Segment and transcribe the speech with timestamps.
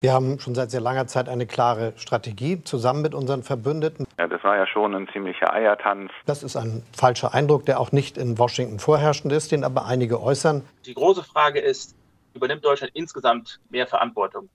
[0.00, 4.06] Wir haben schon seit sehr langer Zeit eine klare Strategie zusammen mit unseren Verbündeten.
[4.16, 6.12] Ja, das war ja schon ein ziemlicher Eiertanz.
[6.24, 10.22] Das ist ein falscher Eindruck, der auch nicht in Washington vorherrschend ist, den aber einige
[10.22, 10.62] äußern.
[10.86, 11.96] Die große Frage ist,
[12.32, 14.48] übernimmt Deutschland insgesamt mehr Verantwortung?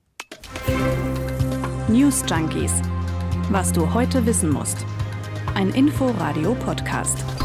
[1.89, 2.81] News Junkies.
[3.49, 4.85] Was du heute wissen musst.
[5.55, 7.42] Ein Info-Radio-Podcast.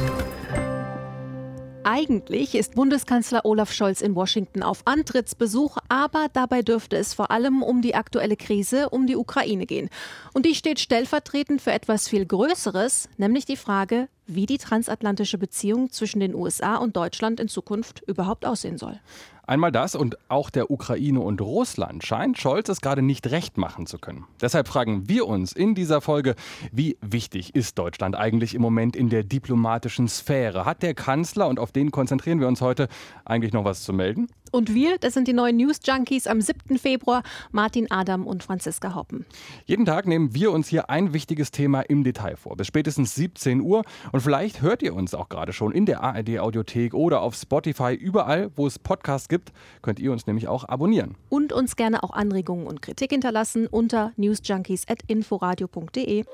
[1.91, 7.63] Eigentlich ist Bundeskanzler Olaf Scholz in Washington auf Antrittsbesuch, aber dabei dürfte es vor allem
[7.63, 9.89] um die aktuelle Krise um die Ukraine gehen.
[10.35, 15.91] Und die steht stellvertretend für etwas viel Größeres, nämlich die Frage, wie die transatlantische Beziehung
[15.91, 19.01] zwischen den USA und Deutschland in Zukunft überhaupt aussehen soll.
[19.49, 23.87] Einmal das und auch der Ukraine und Russland scheint Scholz es gerade nicht recht machen
[23.87, 24.27] zu können.
[24.43, 26.35] Deshalb fragen wir uns in dieser Folge,
[26.71, 30.67] wie wichtig ist Deutschland eigentlich im Moment in der diplomatischen Sphäre?
[30.67, 32.89] Hat der Kanzler, und auf den konzentrieren wir uns heute,
[33.25, 34.29] eigentlich noch was zu melden?
[34.51, 36.79] Und wir, das sind die neuen News Junkies am 7.
[36.79, 39.27] Februar, Martin Adam und Franziska Hoppen.
[39.67, 43.61] Jeden Tag nehmen wir uns hier ein wichtiges Thema im Detail vor, bis spätestens 17
[43.61, 43.83] Uhr.
[44.13, 47.95] Und vielleicht hört ihr uns auch gerade schon in der ARD Audiothek oder auf Spotify,
[47.95, 49.38] überall, wo es Podcasts gibt,
[49.83, 51.17] könnt ihr uns nämlich auch abonnieren.
[51.29, 56.25] Und uns gerne auch Anregungen und Kritik hinterlassen unter newsjunkies.inforadio.de.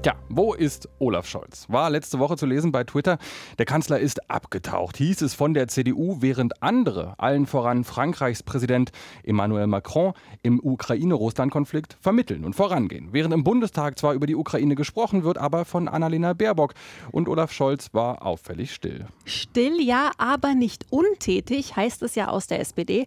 [0.00, 1.66] Tja, wo ist Olaf Scholz?
[1.68, 3.18] War letzte Woche zu lesen bei Twitter.
[3.58, 8.92] Der Kanzler ist abgetaucht, hieß es von der CDU, während andere, allen voran Frankreichs Präsident
[9.24, 10.12] Emmanuel Macron,
[10.44, 13.08] im Ukraine-Russland-Konflikt vermitteln und vorangehen.
[13.10, 16.74] Während im Bundestag zwar über die Ukraine gesprochen wird, aber von Annalena Baerbock.
[17.10, 19.06] Und Olaf Scholz war auffällig still.
[19.24, 23.04] Still ja, aber nicht untätig, heißt es ja aus der SPD.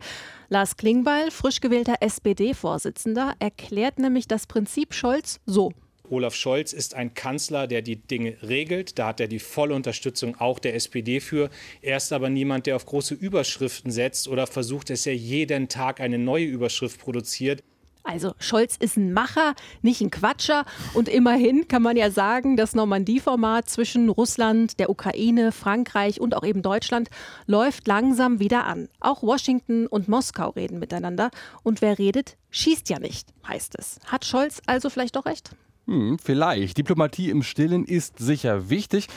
[0.50, 5.72] Lars Klingbeil, frisch gewählter SPD-Vorsitzender, erklärt nämlich das Prinzip Scholz so.
[6.12, 9.00] Olaf Scholz ist ein Kanzler, der die Dinge regelt.
[9.00, 11.50] Da hat er die volle Unterstützung auch der SPD für.
[11.81, 16.02] Er ist aber niemand, der auf große Überschriften setzt oder versucht, dass er jeden Tag
[16.02, 17.64] eine neue Überschrift produziert.
[18.04, 20.66] Also Scholz ist ein Macher, nicht ein Quatscher.
[20.94, 26.44] Und immerhin kann man ja sagen, das Normandie-Format zwischen Russland, der Ukraine, Frankreich und auch
[26.44, 27.10] eben Deutschland
[27.45, 28.89] läuft langsam wieder an.
[29.00, 31.32] Auch Washington und Moskau reden miteinander.
[31.64, 34.00] Und wer redet, schießt ja nicht, heißt es.
[34.08, 35.52] Hat Scholz also vielleicht doch recht?
[35.91, 36.77] Hm, vielleicht.
[36.77, 39.09] Diplomatie im Stillen ist sicher wichtig.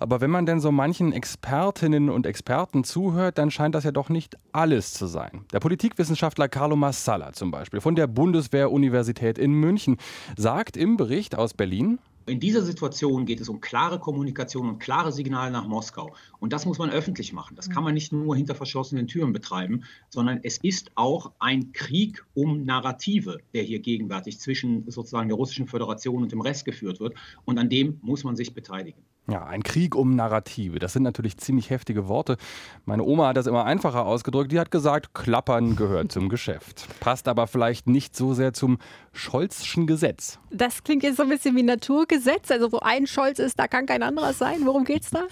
[0.00, 4.08] Aber wenn man denn so manchen Expertinnen und Experten zuhört, dann scheint das ja doch
[4.08, 5.44] nicht alles zu sein.
[5.52, 9.96] Der Politikwissenschaftler Carlo Massala zum Beispiel von der Bundeswehr-Universität in München
[10.36, 15.12] sagt im Bericht aus Berlin, in dieser Situation geht es um klare Kommunikation und klare
[15.12, 16.14] Signale nach Moskau.
[16.38, 17.56] Und das muss man öffentlich machen.
[17.56, 22.24] Das kann man nicht nur hinter verschlossenen Türen betreiben, sondern es ist auch ein Krieg
[22.34, 27.14] um Narrative, der hier gegenwärtig zwischen sozusagen der Russischen Föderation und dem Rest geführt wird.
[27.44, 29.02] Und an dem muss man sich beteiligen.
[29.30, 30.78] Ja, ein Krieg um Narrative.
[30.78, 32.38] Das sind natürlich ziemlich heftige Worte.
[32.86, 34.50] Meine Oma hat das immer einfacher ausgedrückt.
[34.52, 36.88] Die hat gesagt, Klappern gehört zum Geschäft.
[37.00, 38.78] Passt aber vielleicht nicht so sehr zum
[39.12, 40.38] Scholzschen Gesetz.
[40.50, 42.50] Das klingt jetzt so ein bisschen wie Naturgesetz.
[42.50, 44.60] Also wo ein Scholz ist, da kann kein anderer sein.
[44.64, 45.24] Worum geht's da?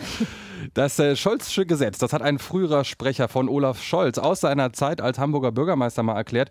[0.74, 5.00] Das äh, Scholzsche Gesetz, das hat ein früherer Sprecher von Olaf Scholz aus seiner Zeit
[5.00, 6.50] als Hamburger Bürgermeister mal erklärt.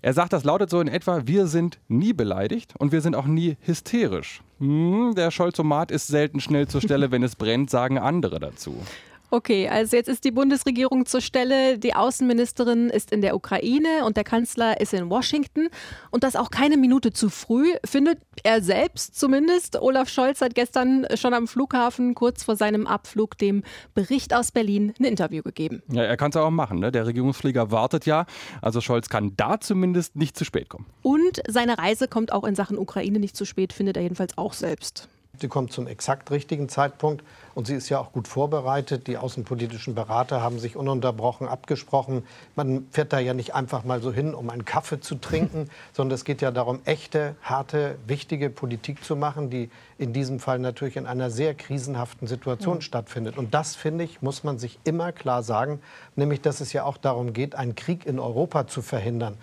[0.00, 3.26] Er sagt, das lautet so in etwa, wir sind nie beleidigt und wir sind auch
[3.26, 4.42] nie hysterisch.
[4.58, 8.82] Hm, der Scholzomat ist selten schnell zur Stelle, wenn es brennt, sagen andere dazu.
[9.30, 14.16] Okay, also jetzt ist die Bundesregierung zur Stelle, die Außenministerin ist in der Ukraine und
[14.16, 15.68] der Kanzler ist in Washington.
[16.10, 19.80] Und das auch keine Minute zu früh, findet er selbst zumindest.
[19.80, 24.94] Olaf Scholz hat gestern schon am Flughafen kurz vor seinem Abflug dem Bericht aus Berlin
[24.98, 25.82] ein Interview gegeben.
[25.92, 26.78] Ja, er kann es auch machen.
[26.78, 26.90] Ne?
[26.90, 28.24] Der Regierungsflieger wartet ja.
[28.62, 30.86] Also Scholz kann da zumindest nicht zu spät kommen.
[31.02, 34.54] Und seine Reise kommt auch in Sachen Ukraine nicht zu spät, findet er jedenfalls auch
[34.54, 35.08] selbst.
[35.40, 39.06] Sie kommt zum exakt richtigen Zeitpunkt und sie ist ja auch gut vorbereitet.
[39.06, 42.24] Die außenpolitischen Berater haben sich ununterbrochen abgesprochen.
[42.56, 46.14] Man fährt da ja nicht einfach mal so hin, um einen Kaffee zu trinken, sondern
[46.14, 50.96] es geht ja darum, echte, harte, wichtige Politik zu machen, die in diesem Fall natürlich
[50.96, 52.82] in einer sehr krisenhaften Situation mhm.
[52.82, 53.38] stattfindet.
[53.38, 55.80] Und das, finde ich, muss man sich immer klar sagen,
[56.16, 59.36] nämlich dass es ja auch darum geht, einen Krieg in Europa zu verhindern.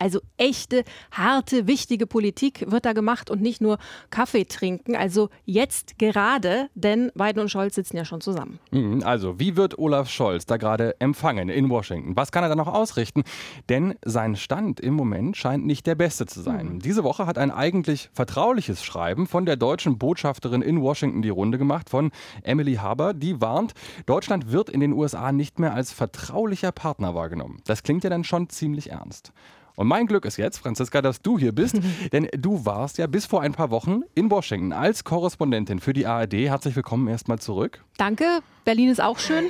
[0.00, 3.76] Also echte, harte, wichtige Politik wird da gemacht und nicht nur
[4.08, 4.96] Kaffee trinken.
[4.96, 8.58] Also jetzt gerade, denn Biden und Scholz sitzen ja schon zusammen.
[8.70, 12.16] Mhm, also, wie wird Olaf Scholz da gerade empfangen in Washington?
[12.16, 13.24] Was kann er da noch ausrichten?
[13.68, 16.74] Denn sein Stand im Moment scheint nicht der beste zu sein.
[16.74, 16.78] Mhm.
[16.78, 21.58] Diese Woche hat ein eigentlich vertrauliches Schreiben von der deutschen Botschafterin in Washington die Runde
[21.58, 22.10] gemacht, von
[22.42, 23.12] Emily Haber.
[23.12, 23.74] Die warnt,
[24.06, 27.60] Deutschland wird in den USA nicht mehr als vertraulicher Partner wahrgenommen.
[27.66, 29.34] Das klingt ja dann schon ziemlich ernst.
[29.76, 31.78] Und mein Glück ist jetzt, Franziska, dass du hier bist,
[32.12, 36.06] denn du warst ja bis vor ein paar Wochen in Washington als Korrespondentin für die
[36.06, 36.34] ARD.
[36.34, 37.84] Herzlich willkommen erstmal zurück.
[37.96, 39.48] Danke, Berlin ist auch schön.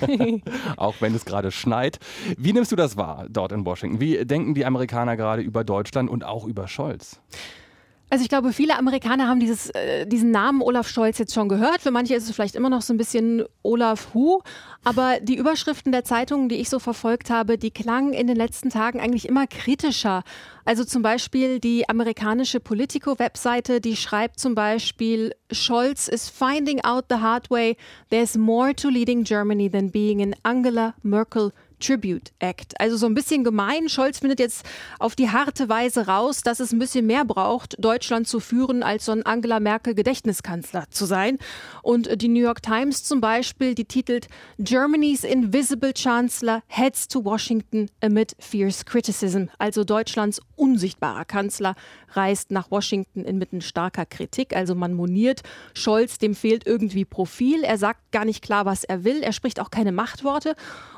[0.76, 1.98] auch wenn es gerade schneit.
[2.36, 4.00] Wie nimmst du das wahr dort in Washington?
[4.00, 7.20] Wie denken die Amerikaner gerade über Deutschland und auch über Scholz?
[8.12, 11.80] Also ich glaube, viele Amerikaner haben dieses, äh, diesen Namen Olaf Scholz jetzt schon gehört.
[11.80, 14.42] Für manche ist es vielleicht immer noch so ein bisschen Olaf Hu.
[14.84, 18.68] Aber die Überschriften der Zeitungen, die ich so verfolgt habe, die klangen in den letzten
[18.68, 20.24] Tagen eigentlich immer kritischer.
[20.66, 27.16] Also zum Beispiel die amerikanische Politico-Webseite, die schreibt zum Beispiel, Scholz is finding out the
[27.16, 27.78] hard way.
[28.10, 32.80] There's more to leading Germany than being an Angela Merkel Tribute Act.
[32.80, 33.88] Also so ein bisschen gemein.
[33.88, 34.64] Scholz findet jetzt
[34.98, 39.06] auf die harte Weise raus, dass es ein bisschen mehr braucht, Deutschland zu führen, als
[39.06, 41.38] so ein Angela Merkel Gedächtniskanzler zu sein.
[41.82, 47.88] Und die New York Times zum Beispiel, die titelt Germany's Invisible Chancellor heads to Washington
[48.00, 49.44] amid fierce criticism.
[49.58, 51.74] Also Deutschlands unsichtbarer Kanzler
[52.12, 54.54] reist nach Washington inmitten starker Kritik.
[54.54, 55.42] Also man moniert,
[55.74, 57.64] Scholz, dem fehlt irgendwie Profil.
[57.64, 59.22] Er sagt gar nicht klar, was er will.
[59.22, 60.54] Er spricht auch keine Machtworte.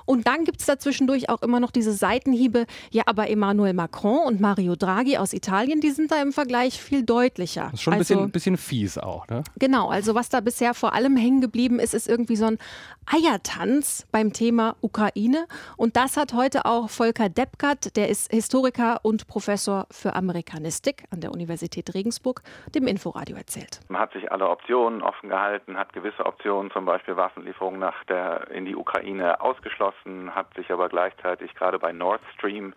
[0.07, 2.67] Und dann gibt es da zwischendurch auch immer noch diese Seitenhiebe.
[2.91, 7.05] Ja, aber Emmanuel Macron und Mario Draghi aus Italien, die sind da im Vergleich viel
[7.05, 7.65] deutlicher.
[7.71, 9.43] Das ist schon ein also, bisschen, bisschen fies auch, ne?
[9.59, 12.59] Genau, also was da bisher vor allem hängen geblieben ist, ist irgendwie so ein
[13.07, 15.47] Eiertanz beim Thema Ukraine.
[15.77, 21.21] Und das hat heute auch Volker Deppkat, der ist Historiker und Professor für Amerikanistik an
[21.21, 22.43] der Universität Regensburg,
[22.75, 23.81] dem Inforadio erzählt.
[23.89, 28.51] Man hat sich alle Optionen offen gehalten, hat gewisse Optionen, zum Beispiel Waffenlieferungen nach der,
[28.51, 32.75] in die Ukraine ausgeschlossen, hat sich aber gleichzeitig gerade bei Nord Stream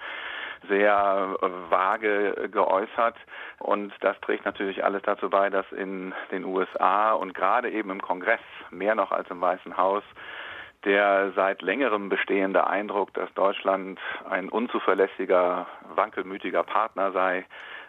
[0.67, 1.35] sehr
[1.69, 3.15] vage geäußert.
[3.59, 8.01] Und das trägt natürlich alles dazu bei, dass in den USA und gerade eben im
[8.01, 8.41] Kongress
[8.71, 10.03] mehr noch als im Weißen Haus
[10.85, 13.99] der seit längerem bestehende Eindruck, dass Deutschland
[14.29, 17.45] ein unzuverlässiger, wankelmütiger Partner sei,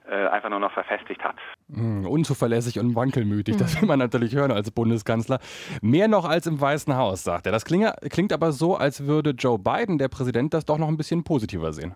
[0.08, 1.36] äh, einfach nur noch verfestigt hat.
[1.68, 5.38] Mm, unzuverlässig und wankelmütig, das will man natürlich hören als Bundeskanzler.
[5.82, 7.52] Mehr noch als im Weißen Haus, sagt er.
[7.52, 10.96] Das klingt, klingt aber so, als würde Joe Biden, der Präsident, das doch noch ein
[10.96, 11.94] bisschen positiver sehen.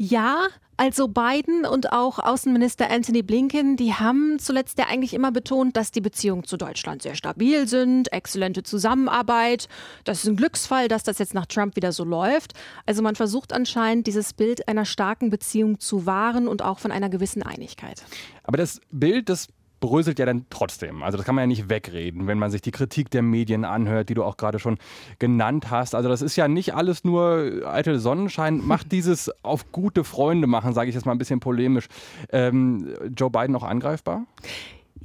[0.00, 0.46] Ja,
[0.76, 5.90] also Biden und auch Außenminister Anthony Blinken, die haben zuletzt ja eigentlich immer betont, dass
[5.90, 9.68] die Beziehungen zu Deutschland sehr stabil sind, exzellente Zusammenarbeit.
[10.04, 12.52] Das ist ein Glücksfall, dass das jetzt nach Trump wieder so läuft.
[12.86, 17.08] Also man versucht anscheinend, dieses Bild einer starken Beziehung zu wahren und auch von einer
[17.08, 18.04] gewissen Einigkeit.
[18.44, 19.48] Aber das Bild, das
[19.80, 21.02] bröselt ja dann trotzdem.
[21.02, 24.08] Also das kann man ja nicht wegreden, wenn man sich die Kritik der Medien anhört,
[24.08, 24.78] die du auch gerade schon
[25.18, 25.94] genannt hast.
[25.94, 28.58] Also das ist ja nicht alles nur eitel Sonnenschein.
[28.66, 31.88] Macht dieses auf gute Freunde machen, sage ich jetzt mal ein bisschen polemisch,
[32.30, 34.26] ähm, Joe Biden auch angreifbar?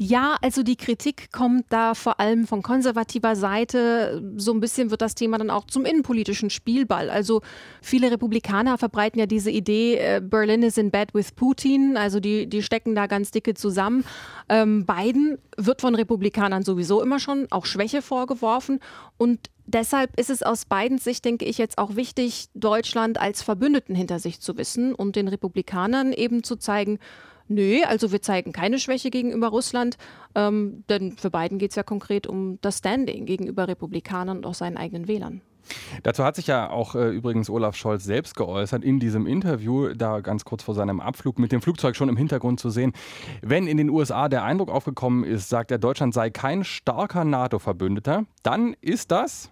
[0.05, 4.21] Ja, also die Kritik kommt da vor allem von konservativer Seite.
[4.35, 7.09] So ein bisschen wird das Thema dann auch zum innenpolitischen Spielball.
[7.09, 7.41] Also
[7.81, 11.95] viele Republikaner verbreiten ja diese Idee, äh, Berlin is in bed with Putin.
[11.95, 14.03] Also die, die stecken da ganz dicke zusammen.
[14.49, 18.81] Ähm, Biden wird von Republikanern sowieso immer schon auch Schwäche vorgeworfen.
[19.17, 23.95] Und Deshalb ist es aus Bidens Sicht, denke ich, jetzt auch wichtig, Deutschland als Verbündeten
[23.95, 26.99] hinter sich zu wissen und den Republikanern eben zu zeigen,
[27.47, 29.97] Nö, also wir zeigen keine Schwäche gegenüber Russland,
[30.35, 34.53] ähm, denn für Biden geht es ja konkret um das Standing gegenüber Republikanern und auch
[34.53, 35.41] seinen eigenen Wählern.
[36.03, 40.19] Dazu hat sich ja auch äh, übrigens Olaf Scholz selbst geäußert in diesem Interview, da
[40.19, 42.93] ganz kurz vor seinem Abflug mit dem Flugzeug schon im Hintergrund zu sehen.
[43.41, 48.25] Wenn in den USA der Eindruck aufgekommen ist, sagt er, Deutschland sei kein starker NATO-Verbündeter,
[48.43, 49.51] dann ist das.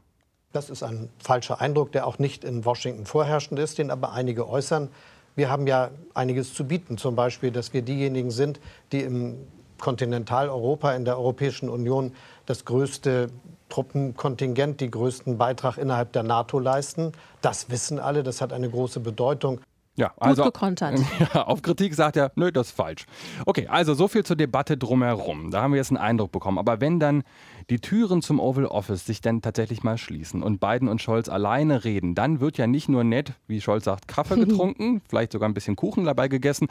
[0.51, 4.49] Das ist ein falscher Eindruck, der auch nicht in Washington vorherrschend ist, den aber einige
[4.49, 4.89] äußern.
[5.35, 8.59] Wir haben ja einiges zu bieten, zum Beispiel, dass wir diejenigen sind,
[8.91, 9.37] die im
[9.79, 12.13] Kontinentaleuropa, in der Europäischen Union
[12.45, 13.29] das größte
[13.69, 17.13] Truppenkontingent, die größten Beitrag innerhalb der NATO leisten.
[17.41, 19.61] Das wissen alle, das hat eine große Bedeutung.
[20.01, 20.99] Ja, also, Gut gekontert.
[21.19, 23.05] Ja, auf Kritik sagt er, nö, das ist falsch.
[23.45, 25.51] Okay, also so viel zur Debatte drumherum.
[25.51, 26.57] Da haben wir jetzt einen Eindruck bekommen.
[26.57, 27.21] Aber wenn dann
[27.69, 31.83] die Türen zum Oval Office sich dann tatsächlich mal schließen und Biden und Scholz alleine
[31.83, 35.53] reden, dann wird ja nicht nur nett, wie Scholz sagt, Kaffee getrunken, vielleicht sogar ein
[35.53, 36.67] bisschen Kuchen dabei gegessen.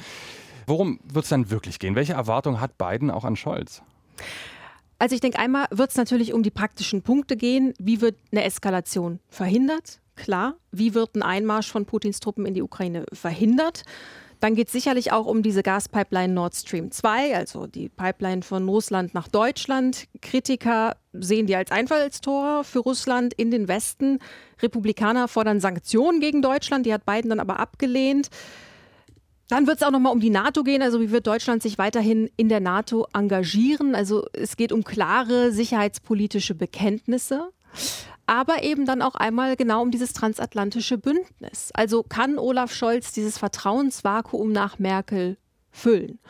[0.67, 1.95] Worum wird es dann wirklich gehen?
[1.95, 3.81] Welche Erwartungen hat Biden auch an Scholz?
[4.99, 7.75] Also ich denke, einmal wird es natürlich um die praktischen Punkte gehen.
[7.79, 10.01] Wie wird eine Eskalation verhindert?
[10.21, 10.55] Klar.
[10.71, 13.83] Wie wird ein Einmarsch von Putins Truppen in die Ukraine verhindert?
[14.41, 18.67] Dann geht es sicherlich auch um diese Gaspipeline Nord Stream 2, also die Pipeline von
[18.69, 20.07] Russland nach Deutschland.
[20.23, 24.19] Kritiker sehen die als Einfallstor für Russland in den Westen.
[24.63, 28.31] Republikaner fordern Sanktionen gegen Deutschland, die hat Biden dann aber abgelehnt.
[29.49, 30.81] Dann wird es auch nochmal um die NATO gehen.
[30.81, 33.95] Also wie wird Deutschland sich weiterhin in der NATO engagieren?
[33.95, 37.51] Also es geht um klare sicherheitspolitische Bekenntnisse.
[38.31, 41.71] Aber eben dann auch einmal genau um dieses transatlantische Bündnis.
[41.75, 45.37] Also kann Olaf Scholz dieses Vertrauensvakuum nach Merkel
[45.73, 46.21] füllen?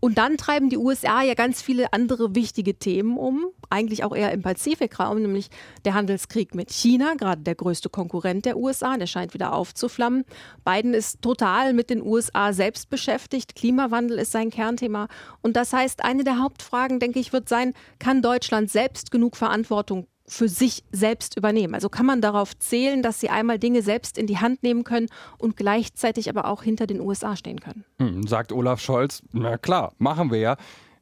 [0.00, 4.32] Und dann treiben die USA ja ganz viele andere wichtige Themen um, eigentlich auch eher
[4.32, 5.48] im Pazifikraum, nämlich
[5.86, 10.24] der Handelskrieg mit China, gerade der größte Konkurrent der USA, der scheint wieder aufzuflammen.
[10.62, 15.08] Biden ist total mit den USA selbst beschäftigt, Klimawandel ist sein Kernthema.
[15.40, 20.06] Und das heißt, eine der Hauptfragen, denke ich, wird sein, kann Deutschland selbst genug Verantwortung
[20.30, 21.74] für sich selbst übernehmen.
[21.74, 25.08] Also kann man darauf zählen, dass sie einmal Dinge selbst in die Hand nehmen können
[25.38, 27.84] und gleichzeitig aber auch hinter den USA stehen können.
[27.98, 30.56] Hm, sagt Olaf Scholz, na klar, machen wir ja.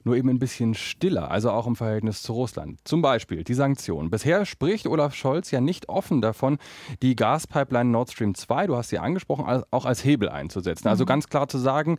[0.05, 2.79] Nur eben ein bisschen stiller, also auch im Verhältnis zu Russland.
[2.85, 4.11] Zum Beispiel die Sanktionen.
[4.11, 6.57] Bisher spricht Olaf Scholz ja nicht offen davon,
[7.03, 10.89] die Gaspipeline Nord Stream 2, du hast sie angesprochen, auch als Hebel einzusetzen.
[10.89, 11.09] Also mhm.
[11.09, 11.99] ganz klar zu sagen,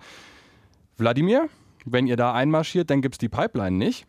[0.97, 1.49] Wladimir,
[1.85, 4.07] wenn ihr da einmarschiert, dann gibt es die Pipeline nicht.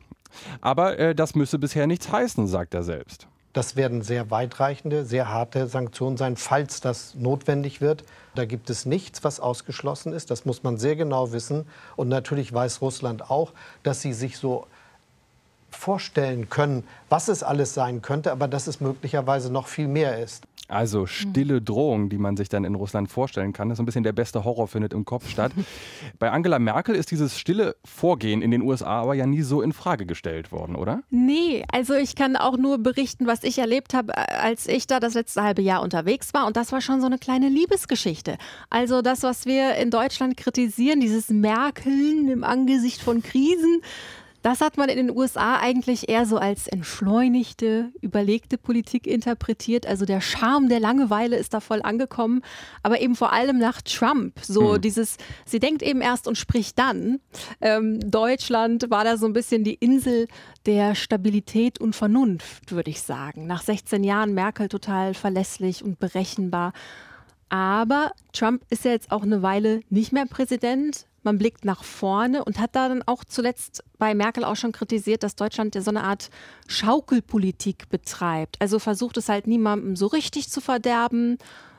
[0.60, 3.26] Aber äh, das müsse bisher nichts heißen, sagt er selbst.
[3.52, 8.04] Das werden sehr weitreichende, sehr harte Sanktionen sein, falls das notwendig wird.
[8.36, 10.30] Da gibt es nichts, was ausgeschlossen ist.
[10.30, 11.66] Das muss man sehr genau wissen.
[11.96, 14.66] Und natürlich weiß Russland auch, dass sie sich so
[15.70, 20.44] vorstellen können, was es alles sein könnte, aber dass es möglicherweise noch viel mehr ist.
[20.70, 23.68] Also stille Drohung, die man sich dann in Russland vorstellen kann.
[23.68, 25.52] Das ist ein bisschen der beste Horror findet im Kopf statt.
[26.18, 29.72] Bei Angela Merkel ist dieses stille Vorgehen in den USA aber ja nie so in
[29.72, 31.02] Frage gestellt worden, oder?
[31.10, 35.14] Nee, also ich kann auch nur berichten, was ich erlebt habe, als ich da das
[35.14, 36.46] letzte halbe Jahr unterwegs war.
[36.46, 38.38] Und das war schon so eine kleine Liebesgeschichte.
[38.68, 43.82] Also das, was wir in Deutschland kritisieren, dieses Merkeln im Angesicht von Krisen,
[44.42, 49.86] das hat man in den USA eigentlich eher so als entschleunigte, überlegte Politik interpretiert.
[49.86, 52.42] Also der Charme der Langeweile ist da voll angekommen.
[52.82, 54.40] Aber eben vor allem nach Trump.
[54.42, 54.80] So mhm.
[54.80, 57.20] dieses, sie denkt eben erst und spricht dann.
[57.60, 60.26] Ähm, Deutschland war da so ein bisschen die Insel
[60.66, 63.46] der Stabilität und Vernunft, würde ich sagen.
[63.46, 66.72] Nach 16 Jahren Merkel total verlässlich und berechenbar.
[67.50, 72.44] Aber Trump ist ja jetzt auch eine Weile nicht mehr Präsident man blickt nach vorne
[72.44, 75.90] und hat da dann auch zuletzt bei Merkel auch schon kritisiert, dass Deutschland ja so
[75.90, 76.30] eine Art
[76.66, 78.56] Schaukelpolitik betreibt.
[78.60, 81.38] Also versucht es halt niemandem so richtig zu verderben,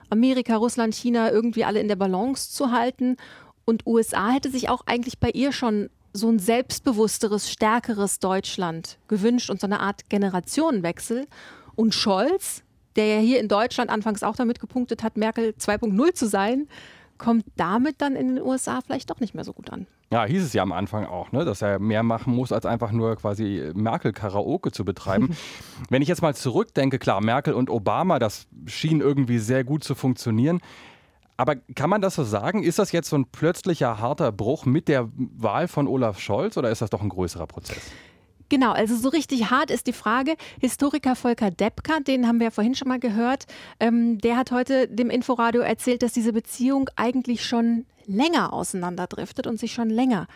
[0.10, 3.18] Amerika, Russland, China irgendwie alle in der Balance zu halten.
[3.66, 9.50] Und USA hätte sich auch eigentlich bei ihr schon so ein selbstbewussteres, stärkeres Deutschland gewünscht
[9.50, 11.26] und so eine Art Generationenwechsel.
[11.76, 12.64] Und Scholz,
[12.98, 16.68] der ja hier in Deutschland anfangs auch damit gepunktet hat, Merkel 2.0 zu sein,
[17.22, 19.86] kommt damit dann in den USA vielleicht doch nicht mehr so gut an.
[20.12, 22.92] Ja, hieß es ja am Anfang auch, ne, dass er mehr machen muss, als einfach
[22.92, 25.38] nur quasi Merkel-Karaoke zu betreiben.
[25.90, 29.94] Wenn ich jetzt mal zurückdenke, klar, Merkel und Obama, das schien irgendwie sehr gut zu
[29.94, 30.62] funktionieren.
[31.38, 32.64] Aber kann man das so sagen?
[32.64, 36.72] Ist das jetzt so ein plötzlicher harter Bruch mit der Wahl von Olaf Scholz oder
[36.72, 37.92] ist das doch ein größerer Prozess?
[38.52, 40.36] Genau, also so richtig hart ist die Frage.
[40.60, 43.46] Historiker Volker Deppka, den haben wir ja vorhin schon mal gehört,
[43.80, 49.58] ähm, der hat heute dem Inforadio erzählt, dass diese Beziehung eigentlich schon länger auseinanderdriftet und
[49.58, 50.28] sich schon länger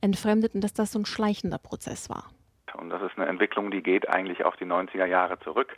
[0.00, 2.30] entfremdet und dass das so ein schleichender Prozess war.
[2.78, 5.76] Und das ist eine Entwicklung, die geht eigentlich auf die 90er Jahre zurück.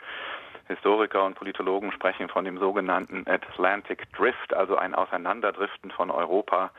[0.67, 6.69] Historiker und Politologen sprechen von dem sogenannten Atlantic Drift, also ein Auseinanderdriften von Europa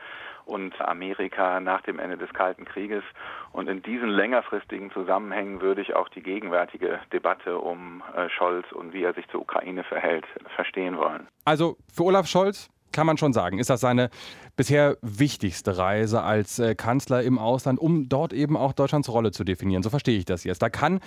[0.45, 3.03] und Amerika nach dem Ende des Kalten Krieges.
[3.51, 8.93] Und in diesen längerfristigen Zusammenhängen würde ich auch die gegenwärtige Debatte um äh, Scholz und
[8.93, 11.27] wie er sich zur Ukraine verhält, verstehen wollen.
[11.45, 14.09] Also für Olaf Scholz kann man schon sagen, ist das seine
[14.55, 19.43] bisher wichtigste Reise als äh, Kanzler im Ausland, um dort eben auch Deutschlands Rolle zu
[19.43, 19.83] definieren.
[19.83, 20.61] So verstehe ich das jetzt.
[20.61, 20.99] Da kann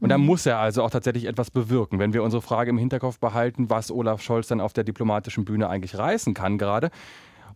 [0.00, 0.26] und da mhm.
[0.26, 3.90] muss er also auch tatsächlich etwas bewirken, wenn wir unsere Frage im Hinterkopf behalten, was
[3.90, 6.90] Olaf Scholz dann auf der diplomatischen Bühne eigentlich reißen kann gerade.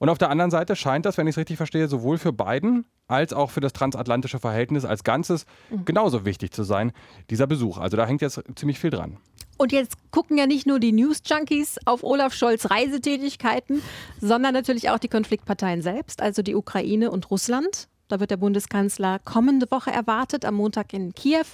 [0.02, 2.86] Und auf der anderen Seite scheint das, wenn ich es richtig verstehe, sowohl für Biden
[3.06, 5.84] als auch für das transatlantische Verhältnis als Ganzes mhm.
[5.84, 6.90] genauso wichtig zu sein,
[7.30, 7.78] dieser Besuch.
[7.78, 9.18] Also da hängt jetzt ziemlich viel dran.
[9.58, 13.80] Und jetzt gucken ja nicht nur die News-Junkies auf Olaf Scholz Reisetätigkeiten,
[14.20, 17.86] sondern natürlich auch die Konfliktparteien selbst, also die Ukraine und Russland.
[18.12, 21.46] Da wird der Bundeskanzler kommende Woche erwartet, am Montag in Kiew,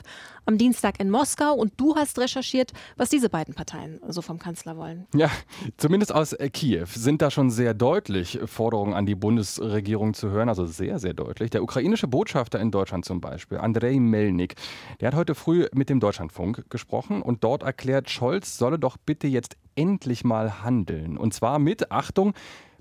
[0.44, 1.54] am Dienstag in Moskau.
[1.54, 5.06] Und du hast recherchiert, was diese beiden Parteien so vom Kanzler wollen.
[5.14, 5.30] Ja,
[5.76, 10.48] zumindest aus äh, Kiew sind da schon sehr deutlich Forderungen an die Bundesregierung zu hören,
[10.48, 11.50] also sehr, sehr deutlich.
[11.50, 14.56] Der ukrainische Botschafter in Deutschland zum Beispiel, Andrei Melnik,
[15.00, 19.28] der hat heute früh mit dem Deutschlandfunk gesprochen und dort erklärt, Scholz solle doch bitte
[19.28, 21.16] jetzt endlich mal handeln.
[21.18, 22.34] Und zwar mit, Achtung,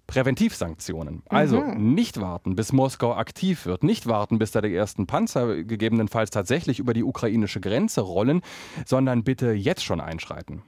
[0.08, 1.24] Präventivsanktionen.
[1.30, 1.94] Also Mhm.
[1.94, 6.80] nicht warten, bis Moskau aktiv wird, nicht warten, bis da die ersten Panzer gegebenenfalls tatsächlich
[6.80, 8.42] über die ukrainische Grenze rollen,
[8.86, 10.62] sondern bitte jetzt schon einschreiten.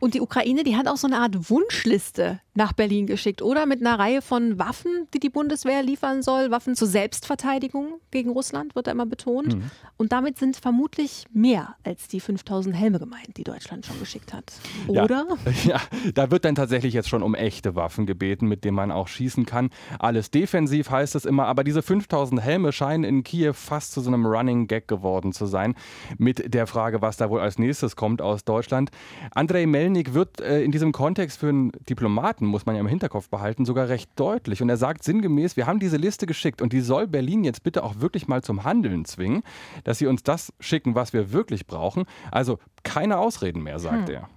[0.00, 3.64] Und die Ukraine, die hat auch so eine Art Wunschliste nach Berlin geschickt, oder?
[3.66, 6.50] Mit einer Reihe von Waffen, die die Bundeswehr liefern soll.
[6.50, 9.54] Waffen zur Selbstverteidigung gegen Russland, wird da immer betont.
[9.56, 9.70] Mhm.
[9.96, 14.52] Und damit sind vermutlich mehr als die 5000 Helme gemeint, die Deutschland schon geschickt hat.
[14.88, 15.04] Ja.
[15.04, 15.26] Oder?
[15.64, 15.80] Ja,
[16.14, 19.46] da wird dann tatsächlich jetzt schon um echte Waffen gebeten, mit denen man auch schießen
[19.46, 19.70] kann.
[19.98, 24.08] Alles defensiv heißt es immer, aber diese 5000 Helme scheinen in Kiew fast zu so
[24.10, 25.74] einem Running Gag geworden zu sein.
[26.18, 28.90] Mit der Frage, was da wohl als nächstes kommt aus Deutschland.
[29.32, 33.28] Andrei Melnik wird äh, in diesem Kontext für einen Diplomaten, muss man ja im Hinterkopf
[33.28, 34.62] behalten, sogar recht deutlich.
[34.62, 37.84] Und er sagt sinngemäß, wir haben diese Liste geschickt und die soll Berlin jetzt bitte
[37.84, 39.42] auch wirklich mal zum Handeln zwingen,
[39.84, 42.04] dass sie uns das schicken, was wir wirklich brauchen.
[42.30, 44.14] Also keine Ausreden mehr, sagt Hm.
[44.14, 44.28] er.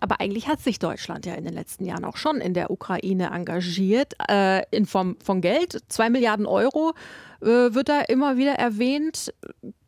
[0.00, 3.30] Aber eigentlich hat sich Deutschland ja in den letzten Jahren auch schon in der Ukraine
[3.30, 5.82] engagiert, äh, in Form von Geld.
[5.88, 6.94] Zwei Milliarden Euro
[7.40, 9.32] äh, wird da immer wieder erwähnt.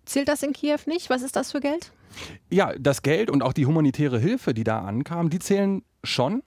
[0.05, 1.11] Zählt das in Kiew nicht?
[1.11, 1.93] Was ist das für Geld?
[2.51, 6.43] Ja, das Geld und auch die humanitäre Hilfe, die da ankam, die zählen schon.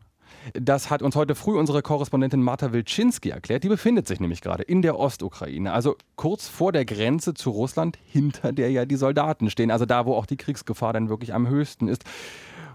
[0.53, 3.63] Das hat uns heute früh unsere Korrespondentin Marta Wilczynski erklärt.
[3.63, 7.99] Die befindet sich nämlich gerade in der Ostukraine, also kurz vor der Grenze zu Russland,
[8.05, 11.47] hinter der ja die Soldaten stehen, also da, wo auch die Kriegsgefahr dann wirklich am
[11.47, 12.03] höchsten ist.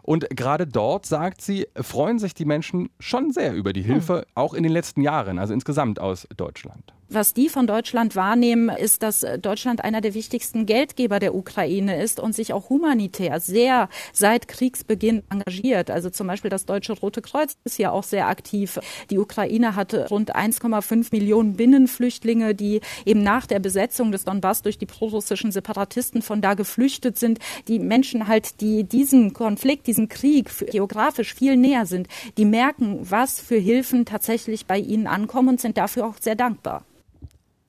[0.07, 4.55] Und gerade dort, sagt sie, freuen sich die Menschen schon sehr über die Hilfe, auch
[4.55, 6.95] in den letzten Jahren, also insgesamt aus Deutschland.
[7.09, 12.19] Was die von Deutschland wahrnehmen, ist, dass Deutschland einer der wichtigsten Geldgeber der Ukraine ist
[12.19, 15.89] und sich auch humanitär sehr seit Kriegsbeginn engagiert.
[15.89, 18.81] Also zum Beispiel das Deutsche Rote Kreuz ist ja auch sehr aktiv.
[19.11, 24.77] Die Ukraine hatte rund 1,5 Millionen Binnenflüchtlinge, die eben nach der Besetzung des Donbass durch
[24.77, 27.39] die prorussischen Separatisten von da geflüchtet sind.
[27.69, 33.41] Die Menschen halt, die diesen Konflikt, diesen Krieg geografisch viel näher sind, die merken, was
[33.41, 36.85] für Hilfen tatsächlich bei ihnen ankommen und sind dafür auch sehr dankbar.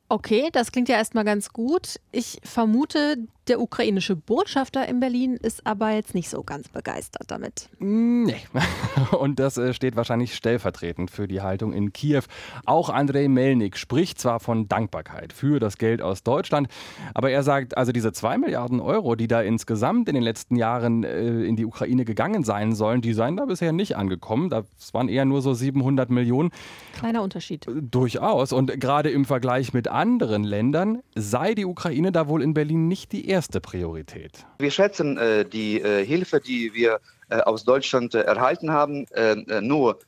[0.09, 1.99] Okay, das klingt ja erstmal ganz gut.
[2.11, 7.69] Ich vermute, der ukrainische Botschafter in Berlin ist aber jetzt nicht so ganz begeistert damit.
[7.79, 8.35] Nee.
[9.17, 12.23] Und das äh, steht wahrscheinlich stellvertretend für die Haltung in Kiew.
[12.65, 16.67] Auch Andrei Melnik spricht zwar von Dankbarkeit für das Geld aus Deutschland,
[17.13, 21.03] aber er sagt, also diese zwei Milliarden Euro, die da insgesamt in den letzten Jahren
[21.03, 24.49] äh, in die Ukraine gegangen sein sollen, die seien da bisher nicht angekommen.
[24.49, 26.51] Das waren eher nur so 700 Millionen.
[26.93, 27.65] Kleiner Unterschied.
[27.67, 28.51] Durchaus.
[28.51, 33.11] Und gerade im Vergleich mit anderen Ländern sei die Ukraine da wohl in Berlin nicht
[33.11, 34.46] die erste Priorität.
[34.60, 39.06] Wir schätzen äh, die äh, Hilfe, die wir äh, aus Deutschland äh, erhalten haben.
[39.12, 40.00] Äh, äh, nur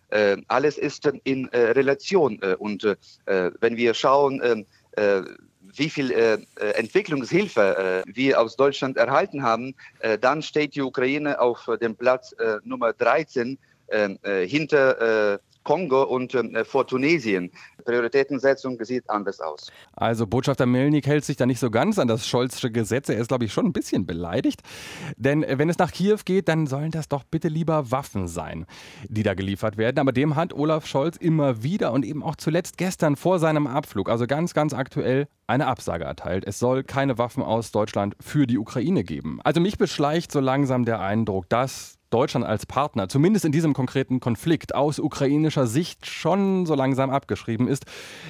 [0.47, 2.39] alles ist in Relation.
[2.57, 2.83] Und
[3.25, 6.39] wenn wir schauen, wie viel äh,
[6.73, 12.33] Entwicklungshilfe äh, wir aus Deutschland erhalten haben, äh, dann steht die Ukraine auf dem Platz
[12.63, 13.59] Nummer 13
[13.91, 17.51] äh, äh, hinter Kongo und äh, vor Tunesien.
[17.85, 19.71] Prioritätensetzung sieht anders aus.
[19.93, 23.07] Also Botschafter Melnik hält sich da nicht so ganz an das Scholzsche Gesetz.
[23.07, 24.63] Er ist, glaube ich, schon ein bisschen beleidigt.
[25.15, 28.65] Denn äh, wenn es nach Kiew geht, dann sollen das doch bitte lieber Waffen sein,
[29.09, 29.99] die da geliefert werden.
[29.99, 34.09] Aber dem hat Olaf Scholz immer wieder und eben auch zuletzt gestern vor seinem Abflug,
[34.09, 36.45] also ganz, ganz aktuell, eine Absage erteilt.
[36.47, 39.39] Es soll keine Waffen aus Deutschland für die Ukraine geben.
[39.43, 44.19] Also mich beschleicht so langsam der Eindruck, dass Deutschland als Partner, zumindest in diesem konkreten
[44.19, 47.85] Konflikt, aus ukrainischer Sicht schon so langsam abgeschrieben ist.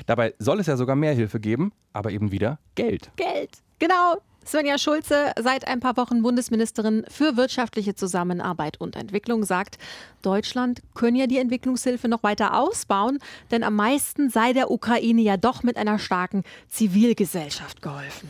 [0.06, 3.12] Dabei soll es ja sogar mehr Hilfe geben, aber eben wieder Geld.
[3.16, 3.62] Geld.
[3.80, 4.18] Genau.
[4.46, 9.78] Svenja Schulze, seit ein paar Wochen Bundesministerin für wirtschaftliche Zusammenarbeit und Entwicklung, sagt,
[10.24, 13.20] Deutschland könne ja die Entwicklungshilfe noch weiter ausbauen,
[13.52, 18.30] denn am meisten sei der Ukraine ja doch mit einer starken Zivilgesellschaft geholfen.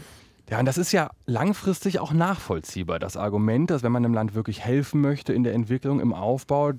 [0.50, 4.34] Ja, und das ist ja langfristig auch nachvollziehbar, das Argument, dass wenn man einem Land
[4.34, 6.72] wirklich helfen möchte in der Entwicklung, im Aufbau,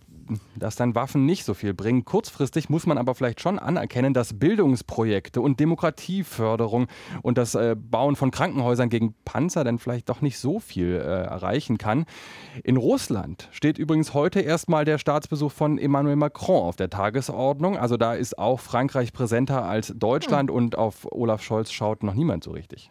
[0.56, 2.04] dass dann Waffen nicht so viel bringen.
[2.04, 6.86] Kurzfristig muss man aber vielleicht schon anerkennen, dass Bildungsprojekte und Demokratieförderung
[7.22, 11.22] und das äh, Bauen von Krankenhäusern gegen Panzer dann vielleicht doch nicht so viel äh,
[11.22, 12.04] erreichen kann.
[12.64, 17.76] In Russland steht übrigens heute erstmal der Staatsbesuch von Emmanuel Macron auf der Tagesordnung.
[17.78, 22.44] Also da ist auch Frankreich präsenter als Deutschland und auf Olaf Scholz schaut noch niemand
[22.44, 22.90] so richtig.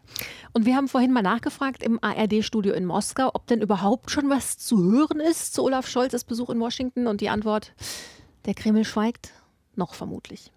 [0.54, 4.58] Und wir haben vorhin mal nachgefragt im ARD-Studio in Moskau, ob denn überhaupt schon was
[4.58, 7.08] zu hören ist zu Olaf Scholzes Besuch in Washington.
[7.08, 7.74] Und die Antwort,
[8.46, 9.34] der Kreml schweigt,
[9.76, 10.52] noch vermutlich.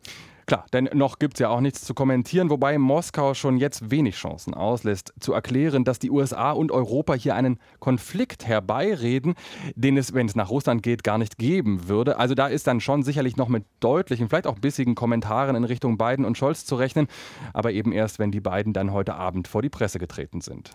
[0.46, 4.16] Klar, denn noch gibt es ja auch nichts zu kommentieren, wobei Moskau schon jetzt wenig
[4.16, 9.35] Chancen auslässt, zu erklären, dass die USA und Europa hier einen Konflikt herbeireden,
[9.76, 12.18] den es, wenn es nach Russland geht, gar nicht geben würde.
[12.18, 15.96] Also da ist dann schon sicherlich noch mit deutlichen, vielleicht auch bissigen Kommentaren in Richtung
[15.96, 17.06] Biden und Scholz zu rechnen,
[17.54, 20.70] aber eben erst, wenn die beiden dann heute Abend vor die Presse getreten sind.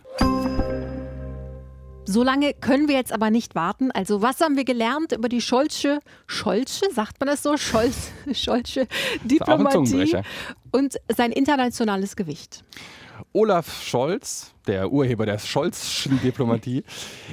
[2.10, 3.92] So lange können wir jetzt aber nicht warten.
[3.92, 7.58] Also was haben wir gelernt über die Scholzsche, Scholzsche, sagt man das so?
[7.58, 8.88] Scholz, Scholzsche
[9.26, 10.18] Diplomatie
[10.72, 12.64] und sein internationales Gewicht?
[13.34, 16.84] Olaf Scholz, der Urheber der Scholzschen Diplomatie.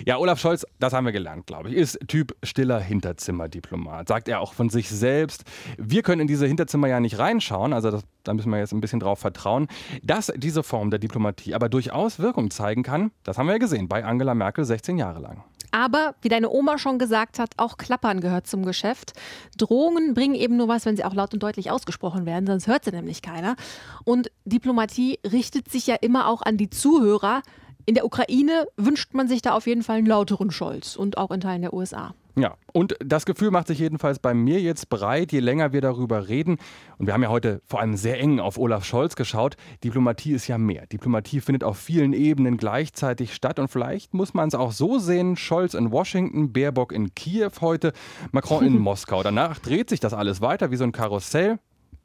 [0.07, 4.09] Ja, Olaf Scholz, das haben wir gelernt, glaube ich, ist Typ stiller Hinterzimmerdiplomat.
[4.09, 5.44] Sagt er auch von sich selbst.
[5.79, 8.81] Wir können in diese Hinterzimmer ja nicht reinschauen, also das, da müssen wir jetzt ein
[8.81, 9.68] bisschen drauf vertrauen.
[10.03, 13.88] Dass diese Form der Diplomatie aber durchaus Wirkung zeigen kann, das haben wir ja gesehen
[13.88, 15.44] bei Angela Merkel 16 Jahre lang.
[15.74, 19.12] Aber, wie deine Oma schon gesagt hat, auch Klappern gehört zum Geschäft.
[19.58, 22.84] Drohungen bringen eben nur was, wenn sie auch laut und deutlich ausgesprochen werden, sonst hört
[22.84, 23.56] sie nämlich keiner.
[24.04, 27.42] Und Diplomatie richtet sich ja immer auch an die Zuhörer.
[27.87, 31.32] In der Ukraine wünscht man sich da auf jeden Fall einen lauteren Scholz und auch
[31.32, 32.14] in Teilen der USA.
[32.37, 36.29] Ja, und das Gefühl macht sich jedenfalls bei mir jetzt breit, je länger wir darüber
[36.29, 36.59] reden.
[36.99, 39.57] Und wir haben ja heute vor allem sehr eng auf Olaf Scholz geschaut.
[39.85, 40.87] Diplomatie ist ja mehr.
[40.87, 43.61] Diplomatie findet auf vielen Ebenen gleichzeitig statt.
[43.61, 47.92] Und vielleicht muss man es auch so sehen: Scholz in Washington, Baerbock in Kiew heute,
[48.33, 49.23] Macron in Moskau.
[49.23, 51.61] Danach dreht sich das alles weiter wie so ein Karussell.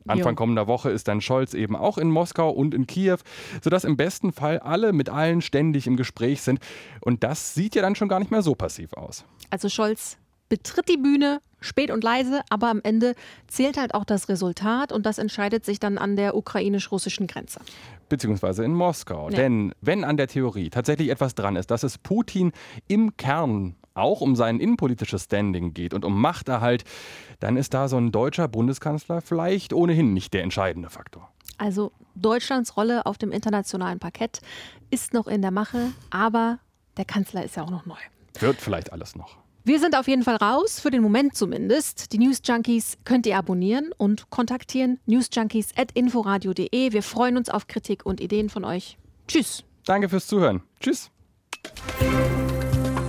[0.09, 3.17] Anfang kommender Woche ist dann Scholz eben auch in Moskau und in Kiew,
[3.63, 6.59] sodass im besten Fall alle mit allen ständig im Gespräch sind.
[7.01, 9.25] Und das sieht ja dann schon gar nicht mehr so passiv aus.
[9.49, 10.17] Also Scholz
[10.49, 13.15] betritt die Bühne, spät und leise, aber am Ende
[13.47, 17.61] zählt halt auch das Resultat und das entscheidet sich dann an der ukrainisch-russischen Grenze.
[18.09, 19.29] Beziehungsweise in Moskau.
[19.29, 19.37] Ja.
[19.37, 22.51] Denn wenn an der Theorie tatsächlich etwas dran ist, dass es Putin
[22.87, 26.83] im Kern auch um sein innenpolitisches Standing geht und um Machterhalt,
[27.39, 31.29] dann ist da so ein deutscher Bundeskanzler vielleicht ohnehin nicht der entscheidende Faktor.
[31.57, 34.41] Also Deutschlands Rolle auf dem internationalen Parkett
[34.89, 36.59] ist noch in der Mache, aber
[36.97, 37.99] der Kanzler ist ja auch noch neu.
[38.39, 39.37] Wird vielleicht alles noch.
[39.63, 42.13] Wir sind auf jeden Fall raus, für den Moment zumindest.
[42.13, 44.99] Die News Junkies könnt ihr abonnieren und kontaktieren.
[45.05, 46.91] newsjunkies.inforadio.de.
[46.91, 48.97] Wir freuen uns auf Kritik und Ideen von euch.
[49.27, 49.63] Tschüss.
[49.85, 50.61] Danke fürs Zuhören.
[50.79, 51.11] Tschüss.